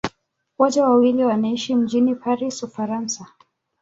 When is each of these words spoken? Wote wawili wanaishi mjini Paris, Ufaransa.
Wote 0.57 0.81
wawili 0.81 1.23
wanaishi 1.23 1.75
mjini 1.75 2.15
Paris, 2.15 2.63
Ufaransa. 2.63 3.27